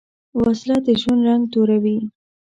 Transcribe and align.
وسله 0.41 0.77
د 0.85 0.87
ژوند 1.01 1.21
رنګ 1.27 1.43
توروې 1.51 1.97